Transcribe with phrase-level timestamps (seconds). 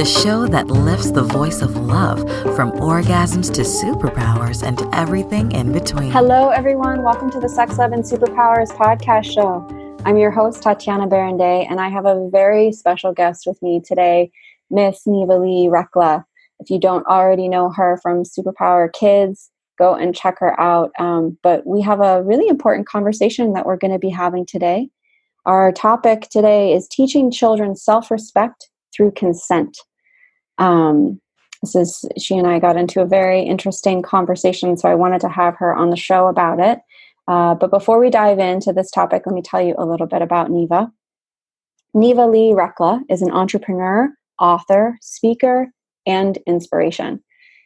[0.00, 2.20] the show that lifts the voice of love
[2.56, 6.10] from orgasms to superpowers and everything in between.
[6.10, 7.02] Hello, everyone.
[7.02, 9.68] Welcome to the Sex, Love, and Superpowers podcast show.
[10.06, 14.32] I'm your host, Tatiana Berindei, and I have a very special guest with me today,
[14.70, 16.24] Miss Neva Lee Recla.
[16.60, 20.92] If you don't already know her from Superpower Kids, go and check her out.
[20.98, 24.88] Um, but we have a really important conversation that we're going to be having today.
[25.44, 29.76] Our topic today is teaching children self respect through consent.
[30.60, 31.20] Um,
[31.62, 35.28] this is, she and I got into a very interesting conversation, so I wanted to
[35.28, 36.78] have her on the show about it.
[37.26, 40.22] Uh, but before we dive into this topic, let me tell you a little bit
[40.22, 40.90] about Neva.
[41.92, 45.68] Neva Lee Recla is an entrepreneur, author, speaker,
[46.06, 47.22] and inspiration.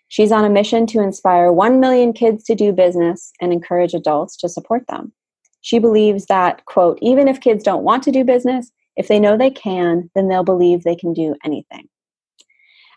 [0.09, 4.37] She's on a mission to inspire 1 million kids to do business and encourage adults
[4.39, 5.13] to support them.
[5.61, 9.37] She believes that, quote, even if kids don't want to do business, if they know
[9.37, 11.89] they can, then they'll believe they can do anything.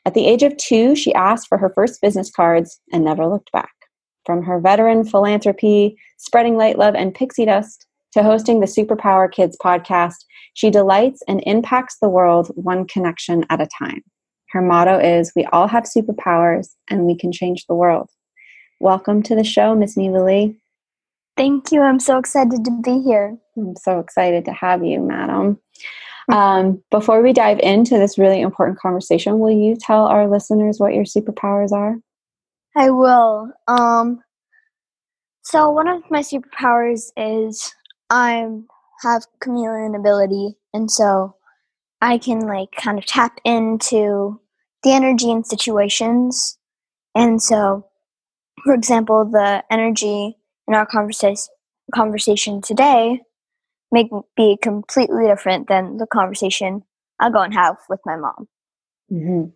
[0.08, 3.52] At the age of two, she asked for her first business cards and never looked
[3.52, 3.73] back.
[4.25, 9.58] From her veteran philanthropy, spreading light, love, and pixie dust, to hosting the Superpower Kids
[9.61, 10.16] podcast,
[10.53, 14.02] she delights and impacts the world one connection at a time.
[14.52, 18.09] Her motto is We all have superpowers and we can change the world.
[18.80, 20.58] Welcome to the show, Miss Neva Lee.
[21.35, 21.81] Thank you.
[21.81, 23.38] I'm so excited to be here.
[23.58, 25.59] I'm so excited to have you, madam.
[26.38, 30.94] Um, before we dive into this really important conversation, will you tell our listeners what
[30.94, 31.95] your superpowers are?
[32.75, 33.50] I will.
[33.67, 34.19] Um,
[35.42, 37.73] so one of my superpowers is
[38.09, 38.45] I
[39.03, 41.36] have chameleon ability, and so
[42.02, 44.41] I can like kind of tap into
[44.84, 46.58] the energy in situations.
[47.16, 47.88] And so,
[48.66, 50.38] for example, the energy
[50.68, 51.53] in our conversation
[51.96, 53.22] conversation today
[53.92, 56.84] may be completely different than the conversation
[57.20, 58.48] I'll go and have with my mom.
[59.12, 59.50] Mm-hmm.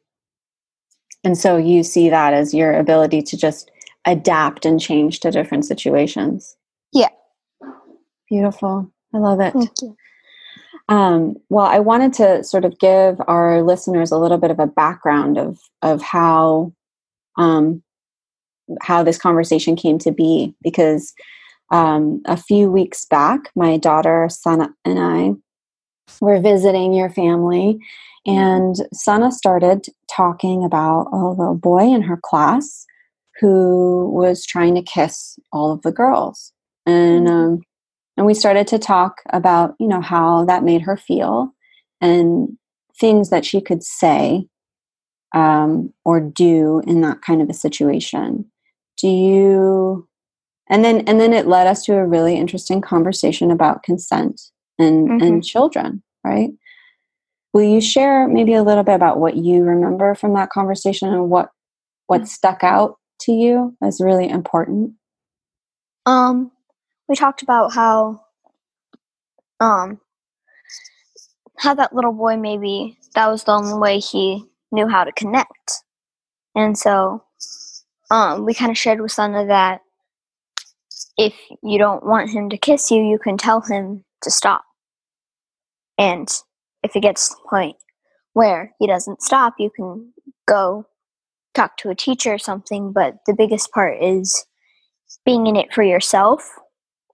[1.23, 3.69] And so you see that as your ability to just
[4.05, 6.55] adapt and change to different situations.
[6.91, 7.09] Yeah.
[8.29, 8.91] Beautiful.
[9.13, 9.53] I love it.
[10.89, 14.67] Um, well, I wanted to sort of give our listeners a little bit of a
[14.67, 16.73] background of of how
[17.37, 17.83] um,
[18.81, 21.13] how this conversation came to be because
[21.71, 25.33] um, a few weeks back, my daughter Sana and I
[26.19, 27.79] were visiting your family,
[28.25, 32.85] and Sana started talking about a little boy in her class
[33.39, 36.51] who was trying to kiss all of the girls,
[36.85, 37.61] and um,
[38.17, 41.53] and we started to talk about you know how that made her feel
[42.01, 42.57] and
[42.99, 44.45] things that she could say
[45.33, 48.45] um, or do in that kind of a situation.
[48.97, 50.07] Do you
[50.71, 54.41] and then and then it led us to a really interesting conversation about consent
[54.79, 55.23] and mm-hmm.
[55.23, 56.51] and children right?
[57.53, 61.29] Will you share maybe a little bit about what you remember from that conversation and
[61.29, 61.49] what
[62.07, 64.93] what stuck out to you as really important?
[66.05, 66.51] Um
[67.07, 68.21] we talked about how
[69.59, 69.99] um
[71.57, 75.83] how that little boy maybe that was the only way he knew how to connect.
[76.55, 77.23] And so
[78.09, 79.81] um we kind of shared with Sana that
[81.17, 81.33] if
[81.63, 84.63] you don't want him to kiss you you can tell him to stop
[85.97, 86.29] and
[86.83, 87.75] if it gets to the point
[88.33, 90.13] where he doesn't stop you can
[90.47, 90.85] go
[91.53, 94.45] talk to a teacher or something but the biggest part is
[95.25, 96.49] being in it for yourself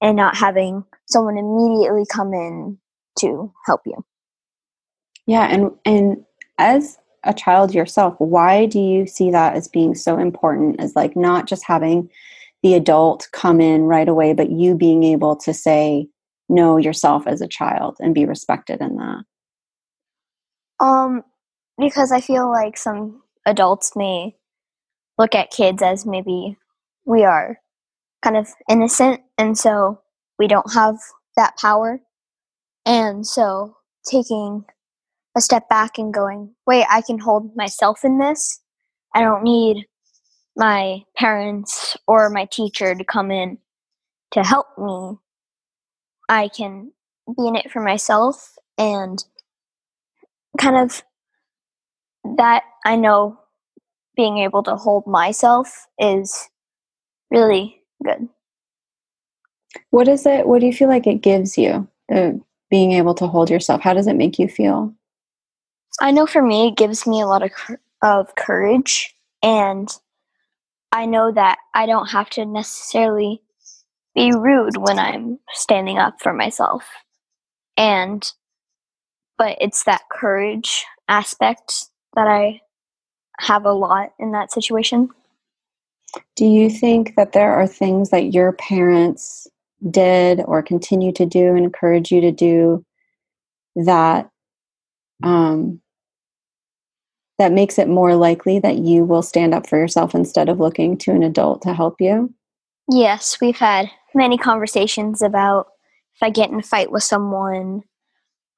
[0.02, 2.78] and not having someone immediately come in
[3.20, 4.06] to help you.
[5.26, 6.24] Yeah, and and
[6.58, 11.16] as a child yourself, why do you see that as being so important as like
[11.16, 12.10] not just having
[12.68, 16.10] the adult come in right away, but you being able to say
[16.50, 19.24] no yourself as a child and be respected in that?
[20.84, 21.24] Um,
[21.78, 24.36] because I feel like some adults may
[25.18, 26.58] look at kids as maybe
[27.06, 27.58] we are
[28.22, 30.02] kind of innocent and so
[30.38, 30.98] we don't have
[31.38, 32.02] that power
[32.86, 34.66] and so taking
[35.38, 38.60] a step back and going wait i can hold myself in this
[39.14, 39.86] i don't need
[40.58, 43.58] my parents or my teacher to come in
[44.32, 45.18] to help me
[46.30, 46.92] i can
[47.38, 49.24] be in it for myself and
[50.60, 51.04] kind of
[52.38, 53.40] that i know
[54.18, 56.50] being able to hold myself is
[57.32, 58.28] really good.
[59.92, 60.48] What is it?
[60.48, 61.88] What do you feel like it gives you?
[62.10, 63.82] The being able to hold yourself.
[63.82, 64.94] How does it make you feel?
[66.02, 67.52] I know for me, it gives me a lot of
[68.02, 69.90] of courage, and
[70.92, 73.42] I know that I don't have to necessarily
[74.16, 76.84] be rude when I'm standing up for myself.
[77.76, 78.30] And
[79.38, 81.86] but it's that courage aspect
[82.16, 82.62] that I
[83.40, 85.10] have a lot in that situation.
[86.36, 89.48] Do you think that there are things that your parents
[89.92, 92.84] did or continue to do and encourage you to do
[93.76, 94.30] that
[95.22, 95.82] um,
[97.38, 100.98] that makes it more likely that you will stand up for yourself instead of looking
[100.98, 102.34] to an adult to help you?
[102.90, 105.68] Yes, we've had many conversations about
[106.16, 107.82] if I get in a fight with someone.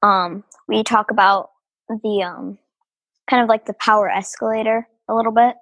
[0.01, 1.49] Um, we talk about
[1.89, 2.57] the um,
[3.29, 5.55] kind of like the power escalator a little bit.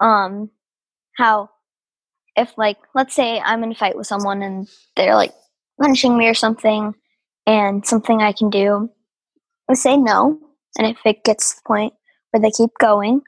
[0.00, 0.50] Um,
[1.16, 1.50] how
[2.36, 5.32] if like let's say I'm in a fight with someone and they're like
[5.80, 6.94] punching me or something,
[7.46, 8.88] and something I can do,
[9.68, 10.38] I say no.
[10.78, 11.94] And if it gets to the point
[12.36, 13.22] where they keep going,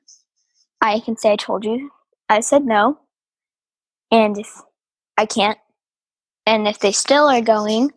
[0.81, 1.91] I can say I told you
[2.29, 2.99] I said no.
[4.11, 4.61] And if
[5.17, 5.59] I can't,
[6.47, 7.91] and if they still are going,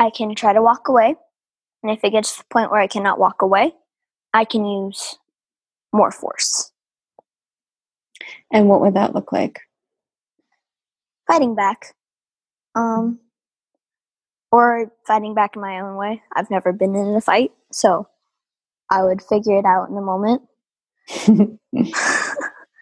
[0.00, 1.14] I can try to walk away.
[1.82, 3.72] And if it gets to the point where I cannot walk away,
[4.34, 5.16] I can use
[5.92, 6.72] more force.
[8.52, 9.60] And what would that look like?
[11.26, 11.94] Fighting back.
[12.74, 13.20] Um,
[14.50, 16.22] or fighting back in my own way.
[16.34, 18.08] I've never been in a fight, so
[18.90, 20.47] I would figure it out in the moment.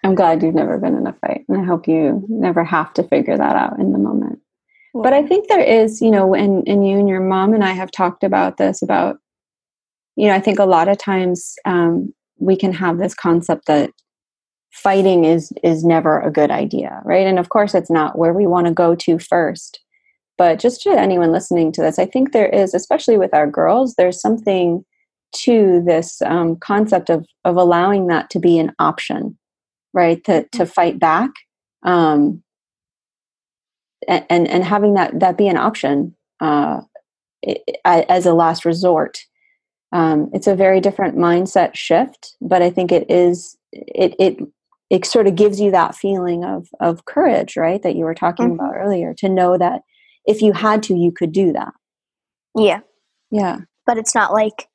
[0.04, 3.02] I'm glad you've never been in a fight, and I hope you never have to
[3.02, 4.40] figure that out in the moment.
[4.94, 5.02] Yeah.
[5.02, 7.72] But I think there is, you know, and, and you and your mom and I
[7.72, 9.18] have talked about this about,
[10.16, 13.90] you know, I think a lot of times um, we can have this concept that
[14.72, 17.26] fighting is is never a good idea, right?
[17.26, 19.80] And of course, it's not where we want to go to first.
[20.38, 23.94] But just to anyone listening to this, I think there is, especially with our girls,
[23.94, 24.84] there's something
[25.32, 29.36] to this um, concept of of allowing that to be an option,
[29.92, 30.22] right?
[30.24, 30.64] To to mm-hmm.
[30.64, 31.30] fight back,
[31.82, 32.42] um,
[34.08, 36.80] and and having that that be an option uh,
[37.84, 39.18] as a last resort.
[39.92, 44.38] Um, it's a very different mindset shift, but I think it is it it
[44.90, 47.82] it sort of gives you that feeling of of courage, right?
[47.82, 48.60] That you were talking mm-hmm.
[48.60, 49.82] about earlier, to know that
[50.26, 51.72] if you had to, you could do that.
[52.56, 52.80] Yeah.
[53.30, 53.60] Yeah.
[53.84, 54.68] But it's not like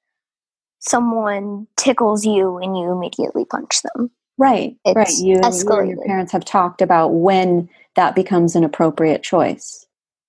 [0.81, 4.11] someone tickles you and you immediately punch them.
[4.37, 4.75] Right.
[4.83, 5.17] It's right.
[5.19, 9.85] You, you, and your parents have talked about when that becomes an appropriate choice.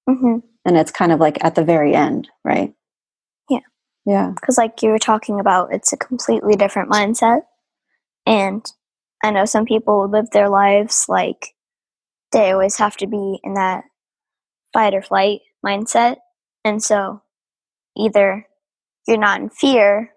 [0.08, 0.38] Mm-hmm.
[0.64, 2.74] And it's kind of like at the very end, right?
[3.48, 3.60] Yeah.
[4.04, 4.32] Yeah.
[4.34, 7.42] Because, like you were talking about, it's a completely different mindset.
[8.26, 8.64] And
[9.24, 11.54] I know some people live their lives like
[12.32, 13.84] they always have to be in that
[14.72, 16.16] fight or flight mindset.
[16.64, 17.22] And so
[17.96, 18.46] either
[19.06, 20.12] you're not in fear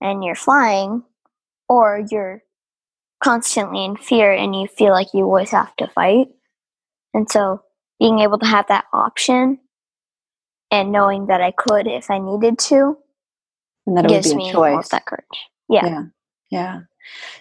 [0.00, 1.02] and you're flying,
[1.68, 2.42] or you're
[3.22, 6.28] constantly in fear and you feel like you always have to fight.
[7.14, 7.62] And so
[7.98, 9.58] being able to have that option
[10.70, 12.96] and knowing that I could if I needed to
[13.86, 14.88] and that it gives would be a me choice.
[14.88, 15.24] that courage.
[15.68, 15.86] Yeah.
[15.86, 16.02] Yeah.
[16.50, 16.80] Yeah.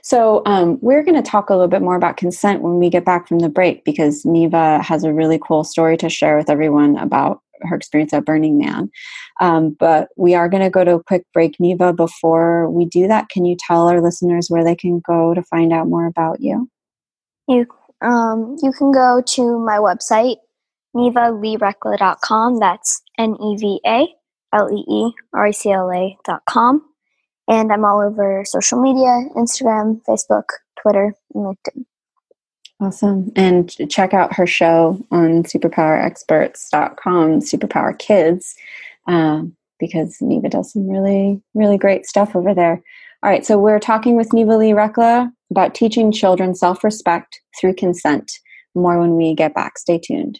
[0.01, 3.05] So, um, we're going to talk a little bit more about consent when we get
[3.05, 6.95] back from the break because Neva has a really cool story to share with everyone
[6.97, 8.89] about her experience at Burning Man.
[9.39, 11.59] Um, but we are going to go to a quick break.
[11.59, 15.43] Neva, before we do that, can you tell our listeners where they can go to
[15.43, 16.69] find out more about you?
[17.47, 17.65] You,
[18.01, 20.37] um, you can go to my website,
[20.95, 22.59] nevaleerecla.com.
[22.59, 24.07] That's N E V A
[24.53, 26.83] L E E R E C L A.com.
[27.47, 30.45] And I'm all over social media Instagram, Facebook,
[30.81, 31.85] Twitter, and LinkedIn.
[32.81, 33.31] Awesome.
[33.35, 38.55] And check out her show on superpowerexperts.com, Superpower Kids,
[39.05, 42.81] um, because Neva does some really, really great stuff over there.
[43.21, 47.75] All right, so we're talking with Neva Lee Recla about teaching children self respect through
[47.75, 48.31] consent.
[48.75, 49.77] More when we get back.
[49.77, 50.39] Stay tuned.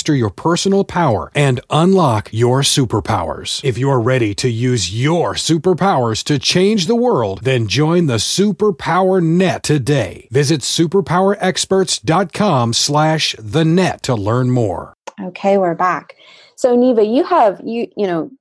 [0.01, 3.63] master your personal power and unlock your superpowers.
[3.63, 9.21] If you're ready to use your superpowers to change the world, then join the Superpower
[9.21, 10.27] Net today.
[10.31, 14.95] Visit superpowerexperts.com slash the net to learn more.
[15.21, 16.15] Okay, we're back.
[16.55, 18.31] So Neva, you have you you know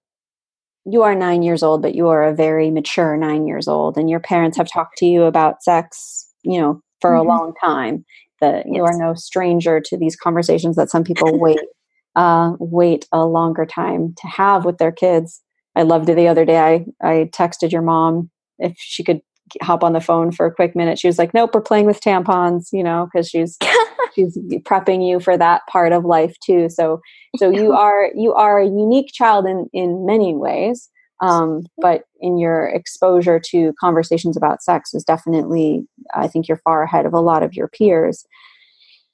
[0.86, 4.08] you are nine years old, but you are a very mature nine years old, and
[4.08, 7.26] your parents have talked to you about sex, you know, for mm-hmm.
[7.26, 8.06] a long time
[8.40, 8.76] that yes.
[8.76, 11.58] you are no stranger to these conversations that some people wait
[12.16, 15.42] uh, wait a longer time to have with their kids
[15.76, 16.58] I loved it the other day.
[16.58, 19.20] I, I texted your mom if she could
[19.62, 20.98] hop on the phone for a quick minute.
[20.98, 23.56] She was like, "Nope, we're playing with tampons," you know, because she's
[24.14, 26.68] she's prepping you for that part of life too.
[26.68, 27.00] So
[27.36, 30.88] so you are you are a unique child in in many ways.
[31.20, 36.82] Um, but in your exposure to conversations about sex is definitely, I think you're far
[36.82, 38.24] ahead of a lot of your peers.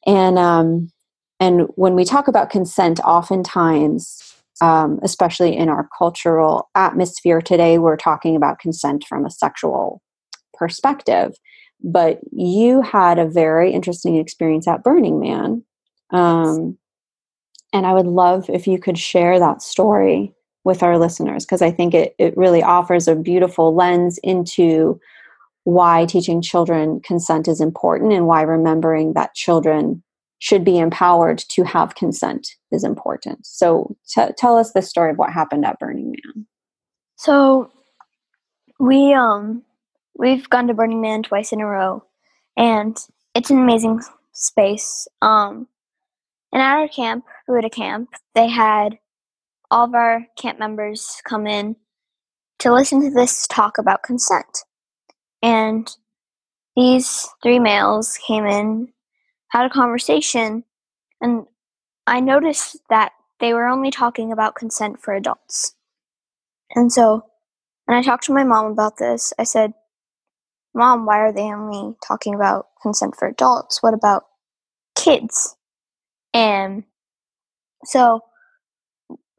[0.07, 0.93] And um,
[1.41, 7.97] and when we talk about consent, oftentimes um, especially in our cultural atmosphere today, we're
[7.97, 10.01] talking about consent from a sexual
[10.55, 11.35] perspective.
[11.83, 15.63] But you had a very interesting experience at Burning Man.
[16.11, 16.79] Um,
[17.73, 20.33] and I would love if you could share that story
[20.67, 25.01] with our listeners because I think it, it really offers a beautiful lens into
[25.63, 30.03] why teaching children consent is important and why remembering that children
[30.41, 33.47] should be empowered to have consent is important.
[33.47, 36.47] So t- tell us the story of what happened at Burning Man.
[37.15, 37.71] So
[38.81, 39.63] we um
[40.19, 42.03] we've gone to Burning Man twice in a row
[42.57, 42.99] and
[43.37, 44.01] it's an amazing
[44.33, 45.07] space.
[45.23, 45.69] Um
[46.53, 48.99] and at our camp, Buddha camp, they had
[49.71, 51.77] all of our camp members come in
[52.59, 54.65] to listen to this talk about consent.
[55.43, 55.91] And
[56.75, 58.93] these three males came in
[59.49, 60.65] had a conversation,
[61.21, 61.47] and
[62.07, 65.75] I noticed that they were only talking about consent for adults.
[66.75, 67.25] And so,
[67.85, 69.73] when I talked to my mom about this, I said,
[70.75, 73.83] Mom, why are they only talking about consent for adults?
[73.83, 74.25] What about
[74.95, 75.57] kids?
[76.35, 76.85] And
[77.85, 78.21] so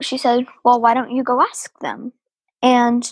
[0.02, 2.14] she said, Well, why don't you go ask them?
[2.62, 3.12] And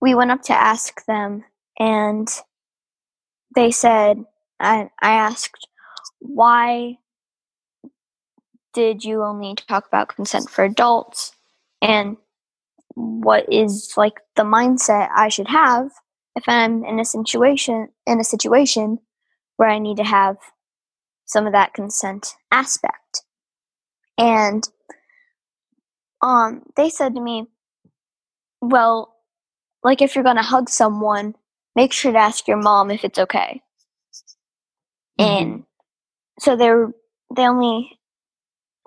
[0.00, 1.44] we went up to ask them,
[1.78, 2.28] and
[3.54, 4.24] they said,
[4.60, 5.68] I, I asked,
[6.20, 6.98] why
[8.72, 11.32] did you only talk about consent for adults
[11.82, 12.16] and
[12.94, 15.90] what is like the mindset I should have
[16.36, 18.98] if I'm in a situation in a situation
[19.56, 20.36] where I need to have
[21.26, 23.22] some of that consent aspect.
[24.18, 24.68] And
[26.22, 27.46] um they said to me,
[28.60, 29.14] well,
[29.82, 31.34] like if you're going to hug someone,
[31.74, 33.62] make sure to ask your mom if it's okay.
[35.18, 35.44] Mm-hmm.
[35.44, 35.64] And
[36.38, 36.70] so they
[37.34, 37.98] they only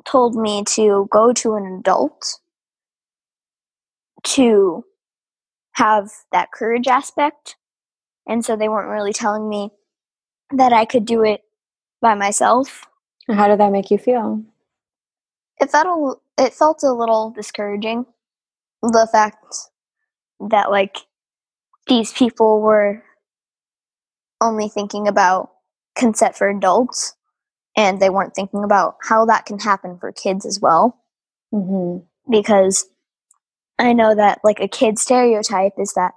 [0.06, 2.40] told me to go to an adult
[4.24, 4.86] to
[5.74, 7.58] have that courage aspect
[8.28, 9.72] and so they weren't really telling me
[10.52, 11.42] that I could do it
[12.02, 12.86] by myself.
[13.28, 14.44] How did that make you feel?
[15.60, 18.06] It felt a, it felt a little discouraging.
[18.82, 19.46] The fact
[20.50, 20.98] that like
[21.88, 23.04] these people were
[24.42, 25.52] only thinking about
[25.96, 27.16] consent for adults
[27.78, 30.98] and they weren't thinking about how that can happen for kids as well.
[31.54, 32.04] Mm-hmm.
[32.30, 32.88] Because
[33.78, 36.14] I know that like a kid stereotype is that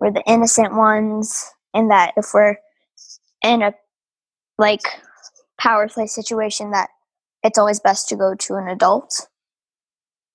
[0.00, 2.56] we're the innocent ones, and that if we're
[3.42, 3.74] in a
[4.58, 4.82] like
[5.58, 6.90] power play situation, that
[7.44, 9.28] it's always best to go to an adult.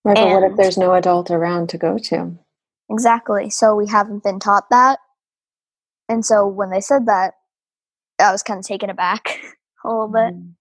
[0.06, 2.38] Right, but what if there's no adult around to go to?
[2.90, 3.50] Exactly.
[3.50, 5.00] So we haven't been taught that.
[6.08, 7.34] And so when they said that,
[8.20, 9.40] I was kind of taken aback.
[9.84, 10.34] a little bit.
[10.34, 10.54] Mm.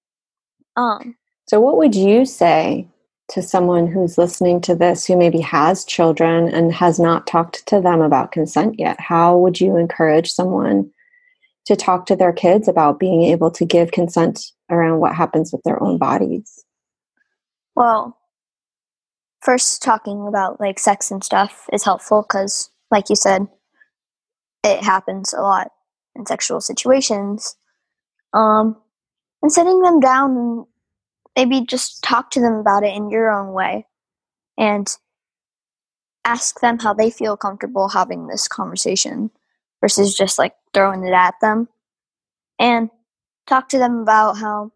[0.76, 2.86] Um, so, what would you say
[3.30, 7.80] to someone who's listening to this who maybe has children and has not talked to
[7.80, 9.00] them about consent yet?
[9.00, 10.90] How would you encourage someone
[11.68, 15.62] to talk to their kids about being able to give consent around what happens with
[15.64, 16.64] their own bodies?
[17.76, 18.16] Well,
[19.42, 23.48] first, talking about like sex and stuff is helpful because, like you said,
[24.64, 25.70] it happens a lot
[26.16, 27.54] in sexual situations.
[28.32, 28.76] Um,
[29.42, 30.66] and sitting them down and
[31.36, 33.86] maybe just talk to them about it in your own way
[34.56, 34.88] and
[36.24, 39.30] ask them how they feel comfortable having this conversation
[39.82, 41.68] versus just like throwing it at them
[42.58, 42.90] and
[43.46, 44.70] talk to them about how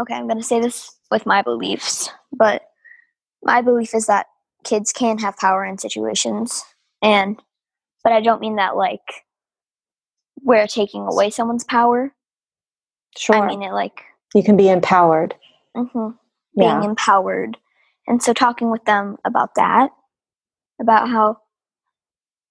[0.00, 2.62] okay i'm going to say this with my beliefs but
[3.42, 4.26] my belief is that
[4.64, 6.64] kids can have power in situations
[7.02, 7.40] and
[8.02, 9.24] but i don't mean that like
[10.42, 12.12] we're taking away someone's power
[13.16, 13.36] Sure.
[13.36, 14.02] I mean it like
[14.34, 15.34] you can be empowered.
[15.76, 16.10] Mm-hmm.
[16.58, 16.84] Being yeah.
[16.84, 17.56] empowered.
[18.06, 19.90] And so talking with them about that,
[20.80, 21.38] about how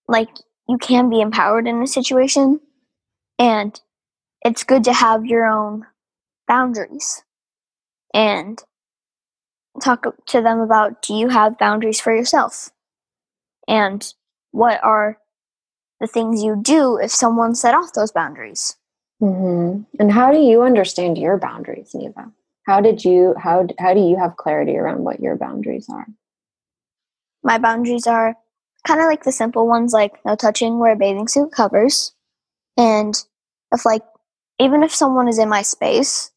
[0.08, 0.30] like
[0.68, 2.60] you can be empowered in a situation
[3.40, 3.80] and
[4.44, 5.86] it's good to have your own
[6.48, 7.24] boundaries
[8.14, 8.64] and
[9.82, 12.70] talk to them about do you have boundaries for yourself
[13.68, 14.14] and
[14.52, 15.18] what are
[16.00, 18.76] the things you do if someone set off those boundaries
[19.22, 19.84] Mm-hmm.
[20.00, 22.30] And how do you understand your boundaries, Neva?
[22.68, 26.08] How did you how how do you have clarity around what your boundaries are?
[27.44, 28.36] my boundaries are
[28.86, 32.14] kind of like the simple ones, like no touching where a bathing suit covers.
[32.78, 33.16] And
[33.72, 34.04] if, like,
[34.60, 36.32] even if someone is in my space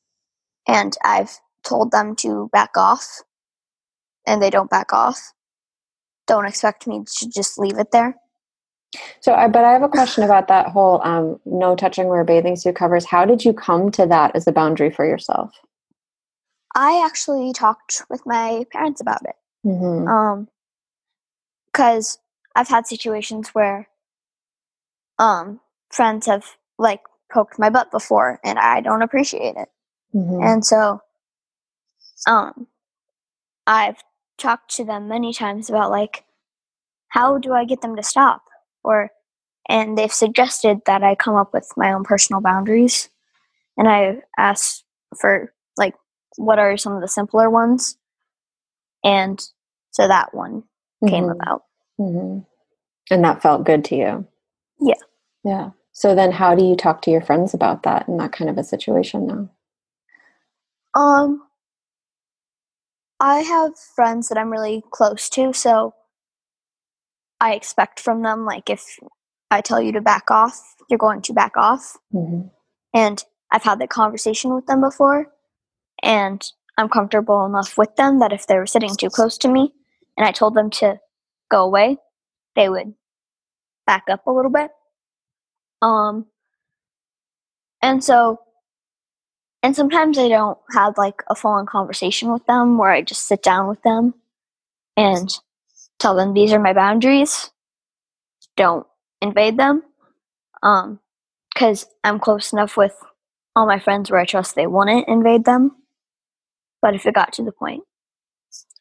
[0.67, 3.23] and I've told them to back off
[4.27, 5.33] and they don't back off,
[6.27, 8.17] don't expect me to just leave it there.
[9.21, 12.25] So, I, but I have a question about that whole um, no touching where a
[12.25, 13.05] bathing suit covers.
[13.05, 15.53] How did you come to that as a boundary for yourself?
[16.75, 19.35] I actually talked with my parents about it.
[19.67, 20.09] Mm-hmm.
[20.09, 20.49] Um,
[21.67, 22.19] because
[22.57, 23.89] I've had situations where,
[25.19, 25.61] um,
[25.91, 26.45] friends have
[26.79, 29.69] like poked my butt before, and I don't appreciate it,
[30.15, 30.43] Mm-hmm.
[30.43, 31.03] and so,
[32.27, 32.67] um,
[33.67, 34.03] I've
[34.39, 36.25] talked to them many times about like,
[37.09, 38.43] how do I get them to stop,
[38.85, 39.11] or,
[39.69, 43.11] and they've suggested that I come up with my own personal boundaries,
[43.77, 44.85] and I asked
[45.21, 45.95] for like,
[46.37, 47.99] what are some of the simpler ones,
[49.05, 49.41] and
[49.93, 50.65] so that one
[51.09, 51.33] came Mhm.
[51.33, 51.65] about.
[51.99, 52.39] Hmm
[53.11, 54.27] And that felt good to you.
[54.81, 54.95] Yeah.
[55.45, 55.71] Yeah.
[55.93, 58.59] So then, how do you talk to your friends about that in that kind of
[58.59, 59.51] a situation now?
[60.95, 61.43] Um,
[63.19, 65.95] I have friends that I'm really close to, so
[67.41, 68.99] I expect from them, like, if
[69.51, 70.61] I tell you to back off,
[70.91, 71.97] you're going to back off.
[72.13, 72.49] Mm-hmm.
[72.93, 75.33] And I've had that conversation with them before,
[76.03, 76.43] and
[76.77, 79.73] I'm comfortable enough with them that if they were sitting too close to me
[80.17, 80.99] and I told them to
[81.51, 81.99] go away,
[82.55, 82.95] they would
[83.87, 84.71] back up a little bit.
[85.83, 86.27] Um,
[87.83, 88.41] and so,
[89.63, 93.27] and sometimes I don't have like a full on conversation with them where I just
[93.27, 94.15] sit down with them
[94.97, 95.29] and
[95.99, 97.51] tell them these are my boundaries.
[98.57, 98.87] Don't
[99.21, 99.83] invade them.
[100.63, 101.01] Um,
[101.57, 102.95] because I'm close enough with
[103.55, 105.73] all my friends where I trust they wouldn't invade them.
[106.83, 107.83] But if it got to the point,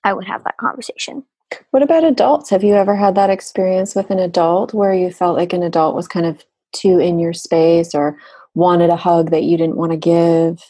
[0.04, 1.23] I would have that conversation.
[1.72, 2.50] What about adults?
[2.50, 5.96] Have you ever had that experience with an adult where you felt like an adult
[5.96, 8.18] was kind of too in your space or
[8.54, 10.62] wanted a hug that you didn't want to give?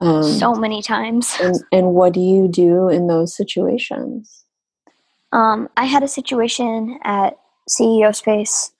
[0.00, 1.32] Um, so many times.
[1.40, 4.44] and, and what do you do in those situations?
[5.32, 7.38] Um, I had a situation at
[7.70, 8.72] CEO Space.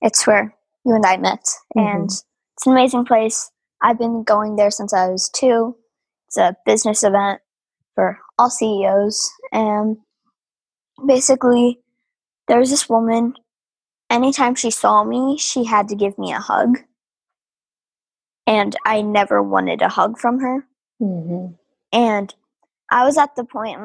[0.00, 3.50] It's where you and I met, and it's an amazing place.
[3.82, 5.76] I've been going there since I was two.
[6.28, 7.40] It's a business event
[7.94, 9.98] for all CEOs, and
[11.06, 11.80] basically,
[12.48, 13.34] there was this woman.
[14.08, 16.78] Anytime she saw me, she had to give me a hug,
[18.46, 20.66] and I never wanted a hug from her.
[21.00, 21.54] Mm-hmm.
[21.92, 22.34] And
[22.90, 23.80] I was at the point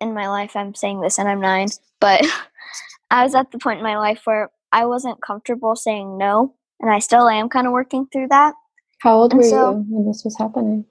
[0.00, 1.68] in- my life, I'm saying this and I'm nine,
[2.00, 2.24] but
[3.10, 6.54] I was at the point in my life where I wasn't comfortable saying no.
[6.80, 8.54] And I still am kind of working through that.
[9.00, 10.86] How old And were so- you when this was happening?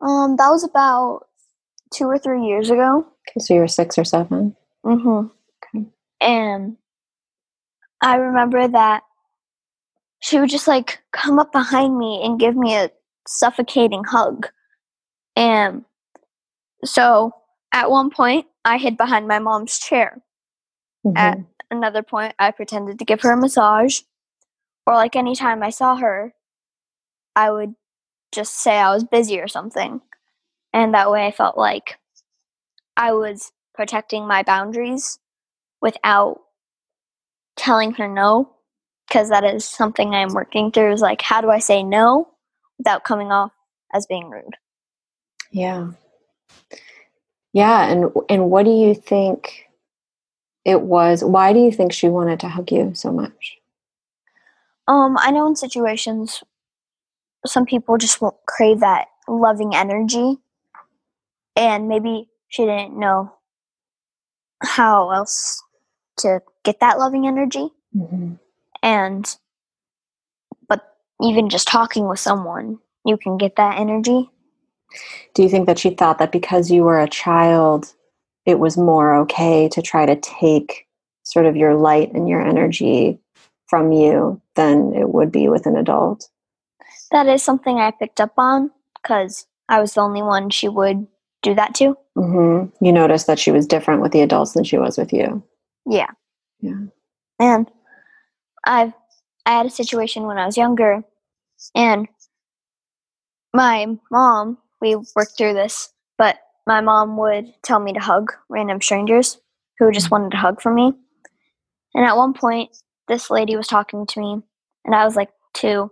[0.00, 1.26] Um, that was about
[1.92, 3.06] two or three years ago.
[3.28, 4.56] Okay, so you were six or seven.
[4.84, 5.28] Mm-hmm.
[5.76, 5.86] Okay.
[6.20, 6.76] And
[8.00, 9.02] I remember that
[10.20, 12.90] she would just like come up behind me and give me a
[13.26, 14.48] suffocating hug.
[15.36, 15.84] And
[16.84, 17.32] so
[17.72, 20.22] at one point, I hid behind my mom's chair.
[21.16, 21.46] At Mhm.
[21.70, 24.00] another point, I pretended to give her a massage.
[24.86, 26.34] Or like anytime I saw her,
[27.36, 27.74] I would
[28.32, 30.00] just say I was busy or something.
[30.72, 31.98] And that way I felt like
[32.96, 35.20] I was protecting my boundaries
[35.80, 36.40] without
[37.56, 38.50] telling her no.
[39.06, 42.28] Because that is something I'm working through is like, how do I say no
[42.76, 43.52] without coming off
[43.94, 44.56] as being rude?
[45.52, 45.92] Yeah.
[47.52, 49.68] Yeah, and and what do you think
[50.64, 51.24] it was?
[51.24, 53.58] Why do you think she wanted to hug you so much?
[54.86, 56.42] Um, I know in situations,
[57.46, 60.36] some people just won't crave that loving energy,
[61.56, 63.37] and maybe she didn't know
[64.62, 65.62] how else
[66.18, 67.68] to get that loving energy.
[67.96, 68.34] Mm-hmm.
[68.82, 69.36] And,
[70.68, 74.30] but even just talking with someone, you can get that energy.
[75.34, 77.94] Do you think that she thought that because you were a child,
[78.46, 80.86] it was more okay to try to take
[81.22, 83.18] sort of your light and your energy
[83.66, 86.28] from you than it would be with an adult?
[87.10, 88.70] That is something I picked up on
[89.02, 91.06] because I was the only one she would
[91.42, 91.96] do that to.
[92.16, 95.42] hmm You noticed that she was different with the adults than she was with you.
[95.86, 96.10] Yeah.
[96.60, 96.86] Yeah.
[97.40, 97.70] And
[98.64, 98.92] I've
[99.46, 101.02] I had a situation when I was younger
[101.74, 102.06] and
[103.54, 108.80] my mom, we worked through this, but my mom would tell me to hug random
[108.82, 109.40] strangers
[109.78, 110.92] who just wanted to hug from me.
[111.94, 112.76] And at one point
[113.08, 114.42] this lady was talking to me
[114.84, 115.90] and I was like two.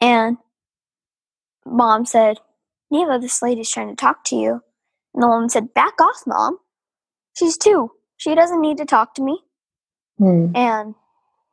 [0.00, 0.36] And
[1.64, 2.38] mom said,
[2.90, 4.60] Neva, this lady's trying to talk to you.
[5.14, 6.58] And the woman said, Back off, mom.
[7.36, 7.90] She's two.
[8.16, 9.40] she doesn't need to talk to me.
[10.18, 10.46] Hmm.
[10.54, 10.94] And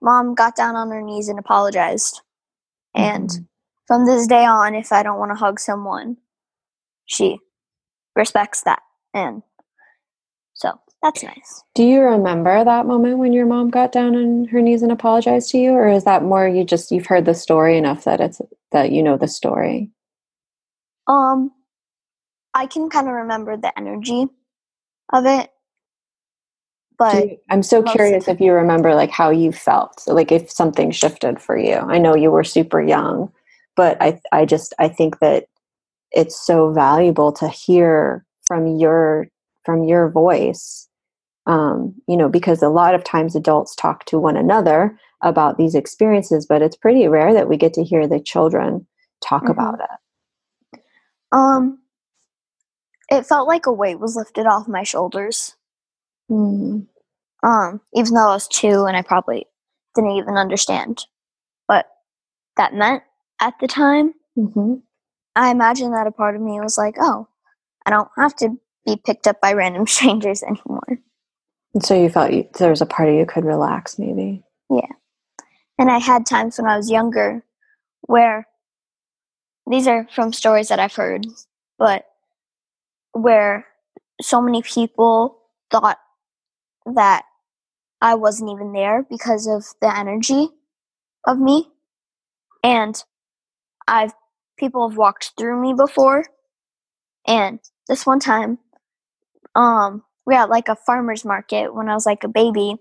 [0.02, 2.22] mom got down on her knees and apologized.
[2.94, 3.48] And Mhm.
[3.88, 6.18] from this day on, if I don't want to hug someone,
[7.06, 7.40] she
[8.16, 8.84] respects that.
[9.14, 9.42] And
[10.54, 11.64] so that's nice.
[11.74, 15.50] Do you remember that moment when your mom got down on her knees and apologized
[15.52, 18.40] to you, or is that more you just you've heard the story enough that it's
[18.72, 19.90] that you know the story?
[21.08, 21.52] Um,
[22.54, 24.28] I can kind of remember the energy
[25.12, 25.50] of it,
[26.98, 30.92] but you- I'm so curious if you remember like how you felt, like if something
[30.92, 31.76] shifted for you.
[31.76, 33.32] I know you were super young,
[33.76, 35.46] but I I just I think that
[36.12, 39.28] it's so valuable to hear from your
[39.66, 40.88] from your voice.
[41.48, 45.76] Um, you know, because a lot of times adults talk to one another about these
[45.76, 48.86] experiences, but it's pretty rare that we get to hear the children
[49.22, 49.52] talk Mhm.
[49.52, 49.90] about it.
[51.32, 51.80] Um,
[53.10, 55.56] it felt like a weight was lifted off my shoulders.
[56.30, 56.88] Mm.
[57.44, 59.48] Um, even though I was two and I probably
[59.96, 61.06] didn't even understand
[61.66, 61.88] what
[62.58, 63.04] that meant
[63.40, 64.14] at the time.
[64.36, 64.76] hmm
[65.34, 67.26] I imagine that a part of me was like, oh,
[67.86, 71.00] I don't have to be picked up by random strangers anymore.
[71.74, 74.44] And so you felt you, there was a part of you could relax, maybe.
[74.70, 74.92] Yeah.
[75.80, 77.46] And I had times when I was younger
[78.02, 78.46] where
[79.72, 81.26] these are from stories that I've heard,
[81.78, 82.06] but
[83.14, 83.68] where
[84.22, 85.38] so many people
[85.72, 85.98] thought
[86.86, 87.24] that
[88.02, 90.50] I wasn't even there because of the energy
[91.26, 91.70] of me.
[92.64, 93.02] And
[93.88, 94.14] I've
[94.58, 96.26] people have walked through me before.
[97.28, 98.60] And this one time,
[99.56, 102.76] um, we had like a farmer's market when I was like a baby.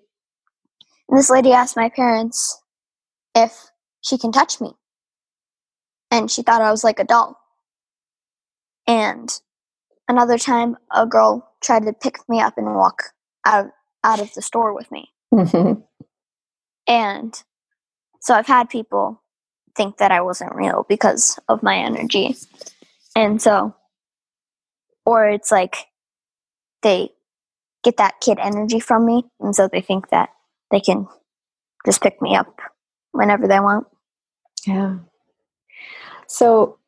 [1.09, 2.63] And this lady asked my parents
[3.35, 3.71] if
[4.03, 4.73] she can touch me.
[6.11, 7.39] And she thought I was like a doll.
[8.87, 9.29] And
[10.09, 13.03] another time, a girl tried to pick me up and walk
[13.45, 13.71] out
[14.03, 15.11] out of the store with me.
[15.33, 15.83] Mhm.
[16.89, 17.41] And
[18.21, 19.23] so I've had people
[19.77, 22.35] think that I wasn't real because of my energy.
[23.15, 23.77] And so,
[25.07, 25.77] or it's like
[26.83, 27.11] they
[27.85, 29.25] get that kid energy from me.
[29.39, 30.31] And so they think that
[30.73, 31.07] they can
[31.87, 32.59] just pick me up
[33.13, 33.87] whenever they want.
[34.67, 34.97] Yeah.
[36.31, 36.79] So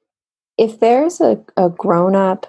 [0.56, 2.46] if there's a, a grown up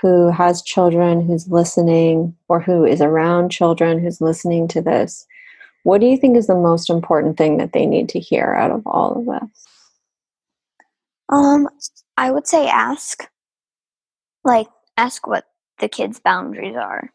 [0.00, 5.26] who has children who's listening or who is around children who's listening to this,
[5.82, 8.70] what do you think is the most important thing that they need to hear out
[8.70, 9.66] of all of this?
[11.28, 11.68] Um,
[12.16, 13.28] I would say ask.
[14.42, 15.44] Like, ask what
[15.80, 17.10] the kids' boundaries are.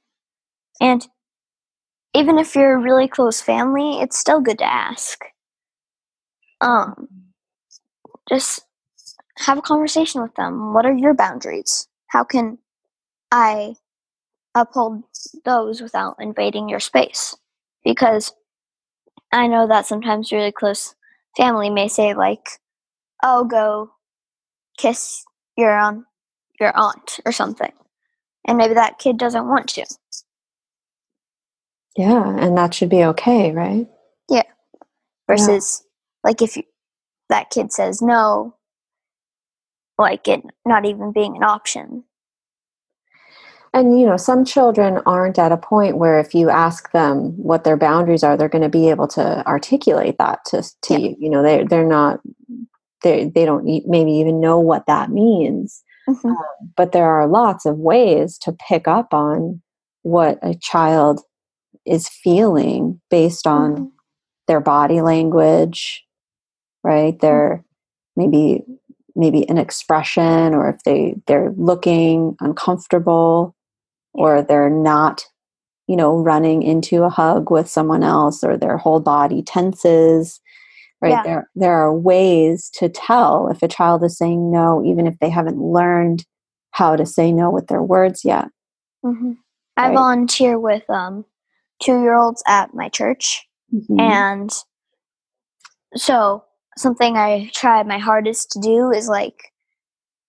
[0.79, 1.05] And
[2.13, 5.25] even if you're a really close family, it's still good to ask.
[6.61, 7.07] Um,
[8.29, 8.66] just
[9.39, 10.73] have a conversation with them.
[10.73, 11.87] What are your boundaries?
[12.07, 12.57] How can
[13.31, 13.75] I
[14.55, 15.03] uphold
[15.45, 17.35] those without invading your space?
[17.83, 18.33] Because
[19.31, 20.95] I know that sometimes really close
[21.35, 22.47] family may say, like,
[23.23, 23.91] oh, go
[24.77, 25.23] kiss
[25.57, 26.05] your um,
[26.59, 27.71] your aunt or something.
[28.47, 29.85] And maybe that kid doesn't want to.
[31.97, 33.87] Yeah, and that should be okay, right?
[34.29, 34.43] Yeah.
[35.27, 35.83] Versus,
[36.23, 36.63] like, if you,
[37.29, 38.55] that kid says no,
[39.97, 42.03] like it not even being an option.
[43.73, 47.63] And you know, some children aren't at a point where if you ask them what
[47.63, 50.99] their boundaries are, they're going to be able to articulate that to to Yeah.
[51.09, 51.15] you.
[51.19, 52.19] You know, they they're not
[53.03, 55.83] they they don't maybe even know what that means.
[56.07, 56.35] Mhm.
[56.75, 59.61] But there are lots of ways to pick up on
[60.03, 61.21] what a child
[61.85, 63.91] is feeling based on Mhm.
[64.47, 66.05] their body language,
[66.83, 67.19] right?
[67.19, 67.65] Their
[68.15, 68.65] maybe
[69.17, 73.55] maybe an expression or if they they're looking uncomfortable
[74.13, 75.25] or they're not
[75.87, 80.39] you know running into a hug with someone else or their whole body tenses
[81.01, 81.23] right Yeah.
[81.23, 85.29] there there are ways to tell if a child is saying no even if they
[85.29, 86.25] haven't learned
[86.71, 88.47] how to say no with their words yet
[89.03, 89.33] hmm
[89.79, 91.23] I volunteer with um,
[91.83, 93.47] two year olds at my church.
[93.71, 93.99] Mhm.
[94.01, 94.51] And
[95.95, 96.43] so
[96.77, 99.53] something I try my hardest to do is like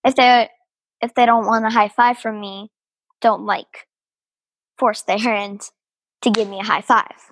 [0.05, 0.49] if they
[1.01, 2.71] if they don't want a high five from me,
[3.21, 3.87] don't like
[4.79, 5.61] force their hand
[6.23, 7.31] to give me a high five.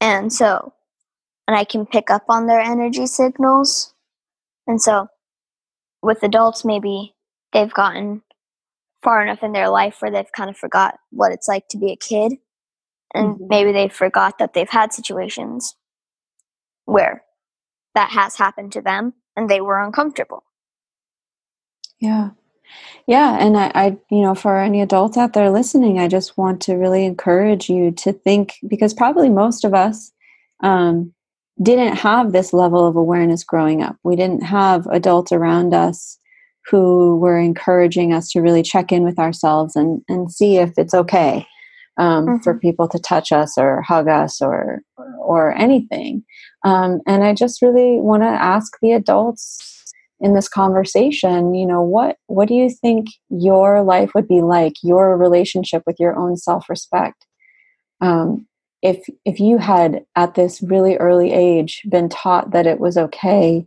[0.00, 0.74] And so
[1.48, 3.94] and I can pick up on their energy signals.
[4.66, 5.08] And so
[6.02, 7.14] with adults maybe
[7.52, 8.22] they've gotten
[9.02, 11.92] far enough in their life where they've kind of forgot what it's like to be
[11.92, 12.34] a kid
[13.14, 13.48] and Mhm.
[13.48, 15.76] maybe they forgot that they've had situations
[16.86, 17.24] where
[17.94, 20.44] that has happened to them and they were uncomfortable.
[21.98, 22.30] Yeah.
[23.06, 26.60] Yeah, and I, I, you know, for any adults out there listening, I just want
[26.62, 30.12] to really encourage you to think because probably most of us
[30.62, 31.12] um,
[31.60, 33.96] didn't have this level of awareness growing up.
[34.04, 36.18] We didn't have adults around us
[36.70, 40.94] who were encouraging us to really check in with ourselves and, and see if it's
[40.94, 41.46] okay
[41.96, 42.42] um, mm-hmm.
[42.42, 44.82] for people to touch us or hug us or
[45.30, 46.24] or anything.
[46.64, 49.70] Um, and I just really want to ask the adults
[50.20, 54.74] in this conversation you know what what do you think your life would be like
[54.82, 57.26] your relationship with your own self-respect
[58.02, 58.46] um,
[58.82, 63.66] if if you had at this really early age been taught that it was okay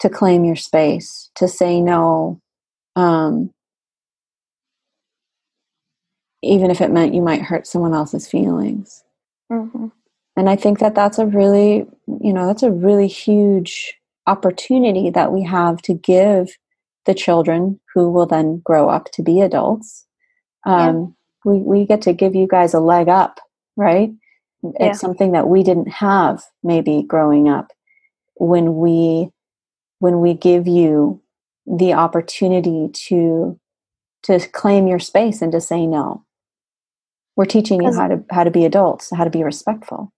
[0.00, 2.38] to claim your space to say no
[2.94, 3.50] um,
[6.42, 9.02] even if it meant you might hurt someone else's feelings
[9.50, 9.86] mm-hmm.
[10.38, 11.86] And i think that that's a really
[12.22, 13.94] you know that's a really huge
[14.26, 16.56] opportunity that we have to give
[17.06, 20.06] the children who will then grow up to be adults.
[20.66, 21.52] Um, yeah.
[21.52, 23.40] we, we get to give you guys a leg up
[23.78, 24.10] right?
[24.80, 27.72] It's something that we didn't have maybe growing up
[28.34, 29.30] when we
[30.00, 31.22] when we give you
[31.66, 33.58] the opportunity to
[34.24, 36.24] to claim your space and to say no.
[37.36, 40.12] We're teaching you how to how to be adults how to be respectful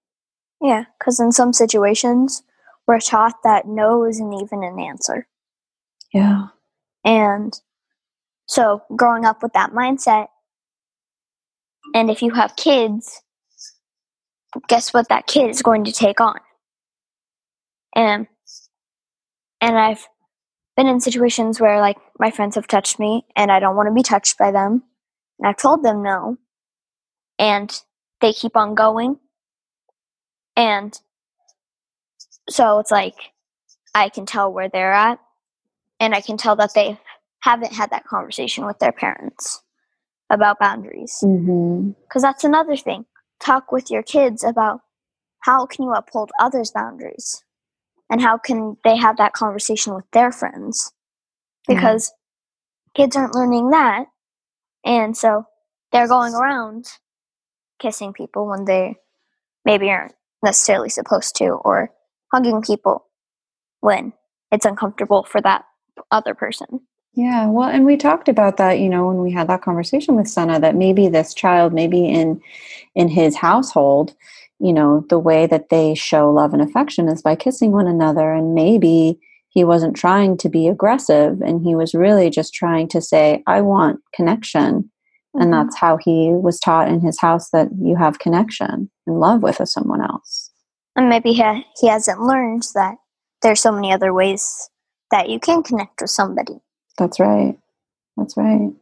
[0.60, 2.42] yeah because in some situations
[2.90, 5.28] we're taught that no isn't even an answer.
[6.12, 6.48] Yeah.
[7.04, 7.54] And
[8.46, 10.26] so growing up with that mindset,
[11.94, 13.22] and if you have kids,
[14.68, 16.40] guess what that kid is going to take on?
[17.94, 18.26] And
[19.60, 20.08] and I've
[20.76, 23.94] been in situations where like my friends have touched me and I don't want to
[23.94, 24.82] be touched by them.
[25.38, 26.38] And I've told them no.
[27.38, 27.72] And
[28.20, 29.18] they keep on going.
[30.60, 31.00] And
[32.50, 33.14] so it's like
[33.94, 35.18] I can tell where they're at,
[35.98, 36.98] and I can tell that they
[37.40, 39.62] haven't had that conversation with their parents
[40.28, 41.16] about boundaries.
[41.22, 42.20] Because mm-hmm.
[42.20, 43.06] that's another thing.
[43.40, 44.80] Talk with your kids about
[45.40, 47.42] how can you uphold others' boundaries,
[48.10, 50.92] and how can they have that conversation with their friends.
[51.66, 53.02] Because mm-hmm.
[53.02, 54.08] kids aren't learning that,
[54.84, 55.46] and so
[55.90, 56.84] they're going around
[57.78, 58.96] kissing people when they
[59.64, 61.90] maybe aren't necessarily supposed to, or
[62.32, 63.06] hugging people
[63.80, 64.12] when
[64.50, 65.64] it's uncomfortable for that
[66.10, 66.80] other person.
[67.14, 70.28] Yeah, well, and we talked about that, you know, when we had that conversation with
[70.28, 72.40] Sana that maybe this child maybe in
[72.94, 74.14] in his household,
[74.60, 78.32] you know, the way that they show love and affection is by kissing one another
[78.32, 83.00] and maybe he wasn't trying to be aggressive and he was really just trying to
[83.00, 84.90] say I want connection.
[85.34, 85.42] Mm-hmm.
[85.42, 89.42] And that's how he was taught in his house that you have connection and love
[89.42, 90.50] with someone else.
[90.96, 92.96] And maybe he, he hasn't learned that
[93.42, 94.70] there's so many other ways
[95.10, 96.58] that you can connect with somebody.
[96.98, 97.56] That's right.
[98.16, 98.72] That's right.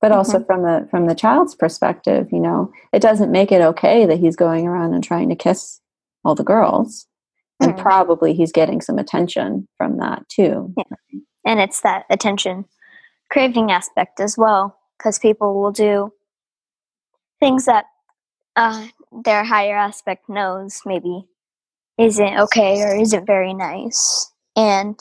[0.00, 0.46] But also mm-hmm.
[0.46, 4.36] from the from the child's perspective, you know, it doesn't make it okay that he's
[4.36, 5.80] going around and trying to kiss
[6.24, 7.06] all the girls.
[7.60, 7.82] And mm-hmm.
[7.82, 10.72] probably he's getting some attention from that too.
[10.78, 11.18] Yeah.
[11.44, 12.64] And it's that attention
[13.30, 16.12] craving aspect as well, because people will do
[17.38, 17.86] things that
[18.54, 18.86] uh,
[19.24, 21.24] their higher aspect knows maybe
[21.98, 24.30] isn't okay or isn't very nice.
[24.56, 24.98] And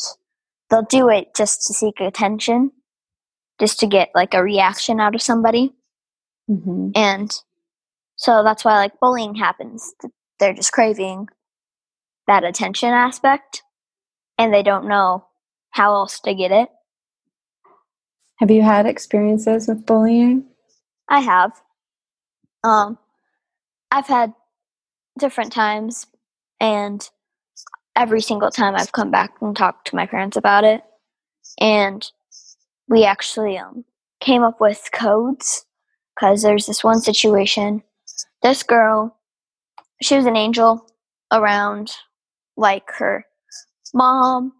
[0.69, 2.71] they'll do it just to seek attention,
[3.59, 5.73] just to get like a reaction out of somebody.
[6.49, 6.91] Mm-hmm.
[6.95, 7.35] And
[8.15, 9.93] so that's why like bullying happens.
[10.39, 11.27] They're just craving
[12.27, 13.63] that attention aspect
[14.37, 15.25] and they don't know
[15.71, 16.69] how else to get it.
[18.39, 20.45] Have you had experiences with bullying?
[21.09, 21.51] I have.
[22.63, 22.97] Um
[23.91, 24.33] I've had
[25.17, 26.07] different times
[26.59, 27.09] and
[27.95, 30.81] every single time I've come back and talked to my parents about it,
[31.59, 32.09] and
[32.87, 33.83] we actually um,
[34.21, 35.65] came up with codes
[36.15, 37.83] because there's this one situation.
[38.41, 39.17] This girl,
[40.01, 40.85] she was an angel
[41.31, 41.91] around
[42.55, 43.25] like her
[43.93, 44.53] mom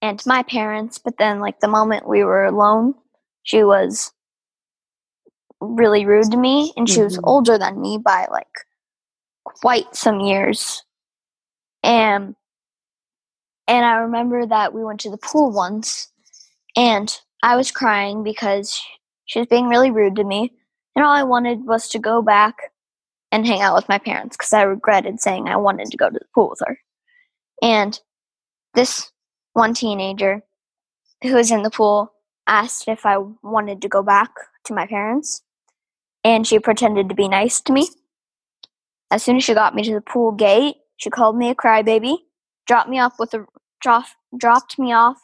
[0.00, 2.94] and my parents, but then like the moment we were alone,
[3.46, 4.12] she was
[5.60, 7.04] really rude to me and she mm-hmm.
[7.04, 8.46] was older than me by like
[9.44, 10.82] quite some years
[11.82, 12.34] and
[13.68, 16.10] and I remember that we went to the pool once
[16.76, 18.80] and I was crying because
[19.24, 20.52] she was being really rude to me
[20.94, 22.56] and all I wanted was to go back
[23.30, 26.18] and hang out with my parents because I regretted saying I wanted to go to
[26.18, 26.78] the pool with her.
[27.62, 27.98] And
[28.74, 29.10] this
[29.52, 30.42] one teenager
[31.22, 32.12] who was in the pool
[32.46, 34.30] asked if I wanted to go back
[34.64, 35.42] to my parents,
[36.24, 37.88] and she pretended to be nice to me.
[39.10, 42.16] As soon as she got me to the pool gate, she called me a crybaby,
[42.66, 43.46] dropped me off with a
[43.80, 44.06] drop,
[44.36, 45.18] dropped me off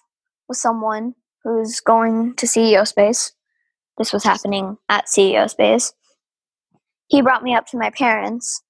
[0.49, 3.33] with someone who's going to CEO space,
[3.99, 5.93] this was happening at CEO Space.
[7.09, 8.63] He brought me up to my parents,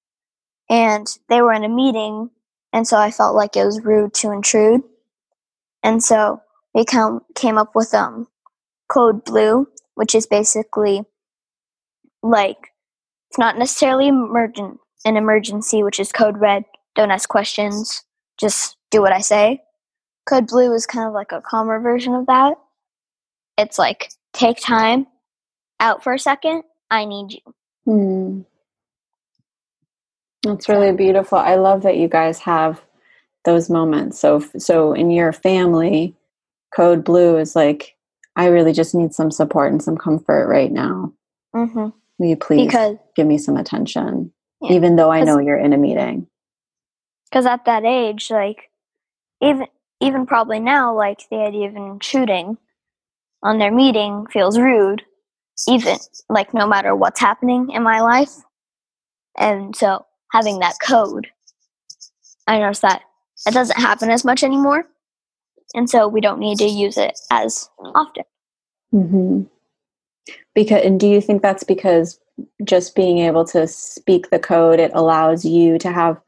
[0.69, 2.29] and they were in a meeting,
[2.73, 4.81] and so I felt like it was rude to intrude.
[5.81, 6.41] And so
[6.73, 8.27] we come, came up with um,
[8.93, 11.03] Code Blue, which is basically
[12.21, 12.69] like
[13.29, 16.63] it's not necessarily emergent an emergency, which is Code Red.
[16.95, 18.03] Don't ask questions,
[18.39, 19.61] just do what I say.
[20.27, 22.53] Code Blue is kind of like a calmer version of that.
[23.57, 25.07] It's like take time
[25.79, 26.63] out for a second.
[26.89, 27.53] I need you.
[27.85, 28.41] Hmm.
[30.43, 31.37] That's really beautiful.
[31.37, 32.81] I love that you guys have
[33.45, 34.19] those moments.
[34.19, 36.15] So, so in your family,
[36.75, 37.92] Code Blue is like,
[38.35, 41.13] I really just need some support and some comfort right now.
[41.55, 41.89] Mm-hmm.
[42.17, 44.73] Will you please Because give me some attention, Yeah.
[44.73, 46.27] even though I know you're in a meeting?
[47.29, 48.69] because at that age, like
[49.41, 49.65] even
[49.99, 52.57] even probably now, like the idea of intruding
[53.41, 55.01] on their meeting feels rude,
[55.67, 55.97] even
[56.29, 58.31] like no matter what's happening in my life.
[59.37, 61.27] And so having that code,
[62.45, 63.01] I noticed that
[63.47, 64.85] it doesn't happen as much anymore,
[65.73, 68.23] and so we don't need to use it as often.
[68.93, 69.43] Mm-hmm.
[70.53, 72.19] Because, and do you think that's because
[72.63, 76.21] just being able to speak the code, it allows you to have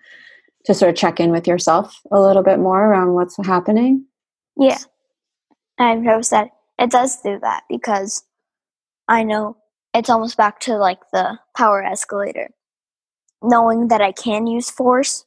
[0.66, 4.06] to sort of check in with yourself a little bit more around what's happening?
[4.58, 4.80] Yeah.
[5.78, 8.24] I've noticed that it does do that because
[9.08, 9.58] I know
[9.94, 12.50] it's almost back to like the power escalator.
[13.44, 15.26] Knowing that I can use force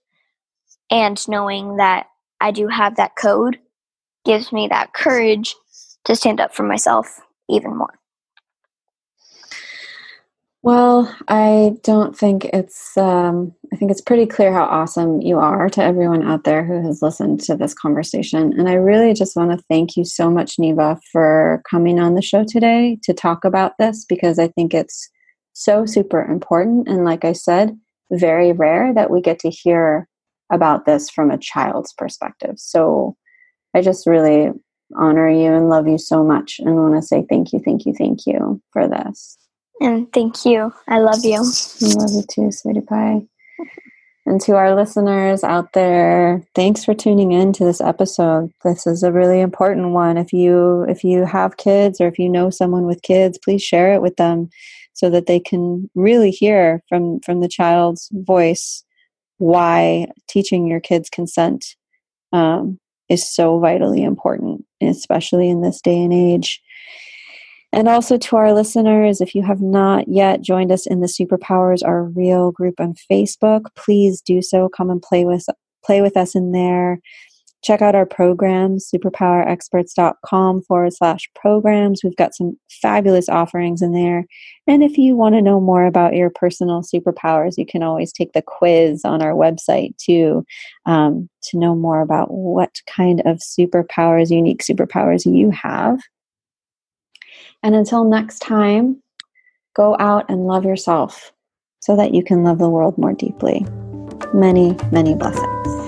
[0.91, 2.07] and knowing that
[2.41, 3.61] I do have that code
[4.29, 5.57] gives me that courage
[6.05, 7.99] to stand up for myself even more.
[10.63, 12.97] Well, I don't think it's.
[12.97, 16.85] Um, I think it's pretty clear how awesome you are to everyone out there who
[16.87, 18.53] has listened to this conversation.
[18.59, 22.23] And I really just want to thank you so much, Neva, for coming on the
[22.23, 25.09] show today to talk about this because I think it's
[25.53, 26.89] so super important.
[26.89, 27.79] And like I said,
[28.11, 30.09] very rare that we get to hear
[30.53, 32.55] about this from a child's perspective.
[32.57, 33.17] So
[33.75, 34.51] I just really
[34.97, 37.95] honor you and love you so much and want to say thank you, thank you,
[37.97, 39.37] thank you for this.
[39.81, 40.73] And thank you.
[40.89, 41.37] I love you.
[41.37, 43.23] I love you too, sweetie pie.
[44.27, 48.53] And to our listeners out there, thanks for tuning in to this episode.
[48.63, 50.19] This is a really important one.
[50.19, 53.95] If you if you have kids or if you know someone with kids, please share
[53.95, 54.51] it with them
[54.93, 58.85] so that they can really hear from from the child's voice
[59.39, 61.65] why teaching your kids consent
[62.33, 62.79] um,
[63.09, 66.63] is so vitally important, especially in this day and age.
[67.73, 71.85] And also to our listeners, if you have not yet joined us in the Superpowers
[71.85, 74.69] Are Real group on Facebook, please do so.
[74.71, 75.47] Come and play with
[75.85, 77.01] play with us in there.
[77.63, 82.05] Check out our programs, superpowerexperts.com forward slash programs.
[82.05, 84.27] We've got some fabulous offerings in there.
[84.67, 88.33] And if you want to know more about your personal superpowers, you can always take
[88.33, 90.45] the quiz on our website too
[90.87, 96.01] um, to know more about what kind of superpowers, unique superpowers you have.
[97.65, 99.03] And until next time,
[99.75, 101.33] go out and love yourself
[101.81, 103.67] so that you can love the world more deeply.
[104.33, 105.88] Many, many blessings.